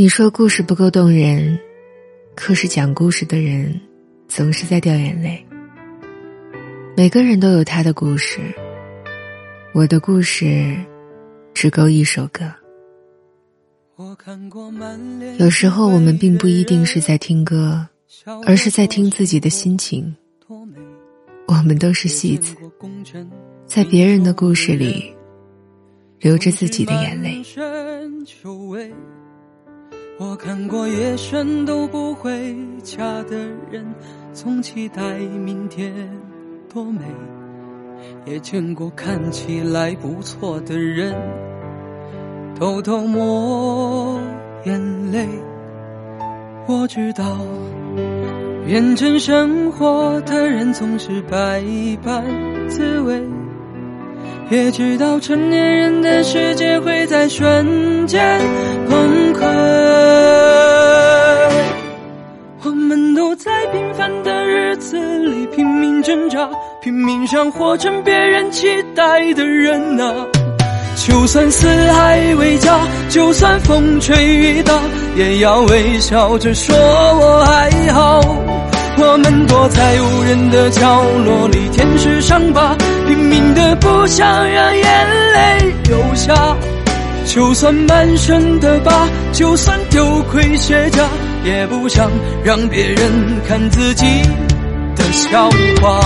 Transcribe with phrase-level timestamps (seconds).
[0.00, 1.60] 你说故事不够动人，
[2.34, 3.78] 可是讲故事的人
[4.28, 5.46] 总是在掉眼泪。
[6.96, 8.40] 每个人都有他的故事，
[9.74, 10.74] 我的故事
[11.52, 12.50] 只够一首歌。
[15.36, 17.86] 有时候我们并不一定是在听歌，
[18.46, 20.16] 而是在听自己的心情。
[21.46, 22.56] 我们都是戏子，
[23.66, 25.14] 在别人的故事里
[26.20, 27.42] 流着自己的眼泪。
[30.22, 33.38] 我看过夜深都不回家的
[33.70, 33.82] 人，
[34.34, 35.94] 总期待明天
[36.70, 37.00] 多美；
[38.26, 41.14] 也见过看起来不错的人，
[42.54, 44.20] 偷偷抹
[44.66, 45.26] 眼泪。
[46.66, 47.38] 我知道，
[48.68, 51.64] 认真生活的人总是百
[52.04, 52.22] 般
[52.68, 53.22] 滋味。
[54.50, 58.38] 也知道成年人的世界会在瞬间
[58.86, 59.89] 崩溃。
[63.72, 66.48] 平凡的日子里拼命挣扎，
[66.80, 70.26] 拼命想活成别人期待的人啊！
[70.96, 74.74] 就算四海为家，就算风吹雨打，
[75.16, 78.20] 也要微笑着说我还好。
[78.98, 82.76] 我们躲在无人的角落里，舔舐伤疤。
[83.06, 86.56] 拼命的不想让眼泪流下，
[87.24, 91.08] 就算满身的疤，就算丢盔卸甲，
[91.44, 92.10] 也不想
[92.44, 92.96] 让别人
[93.46, 94.04] 看自己
[94.96, 95.48] 的笑
[95.80, 96.00] 话。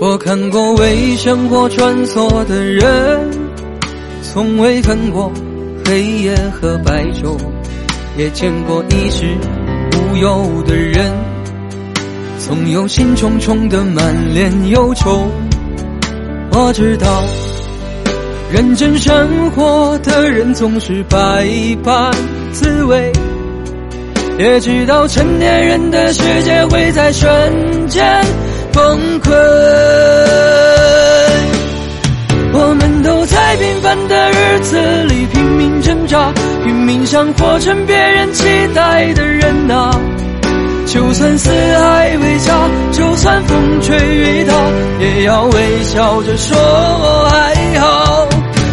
[0.00, 3.30] 我看过为生活穿梭的人，
[4.22, 5.30] 从未分过
[5.84, 7.36] 黑夜和白昼，
[8.16, 9.36] 也见过衣食
[10.10, 11.12] 无忧的人，
[12.38, 15.30] 总有心忡忡的满脸忧愁。
[16.50, 17.22] 我知道，
[18.52, 21.46] 认真生活的人总是百
[21.84, 22.10] 般
[22.52, 23.12] 滋味，
[24.38, 28.24] 也知道成年人的世界会在瞬间。
[28.72, 29.30] 崩溃，
[32.52, 36.32] 我们都在平凡的日子里拼命挣扎，
[36.68, 39.90] 拼命想活成别人期待的人呐。
[40.84, 42.52] 就算四海为家，
[42.92, 44.52] 就算风吹雨打，
[45.00, 48.28] 也要微笑着说我还好。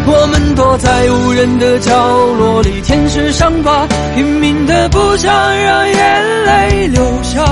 [0.07, 1.93] 我们躲在无人的角
[2.37, 7.45] 落里，舔舐伤疤，拼命的不想让眼泪流下。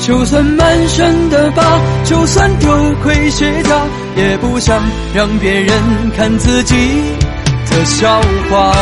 [0.00, 1.62] 就算满身的疤，
[2.04, 2.68] 就算丢
[3.02, 3.70] 盔卸甲，
[4.16, 4.82] 也不想
[5.14, 5.72] 让别人
[6.14, 6.76] 看自己
[7.70, 8.72] 的笑话。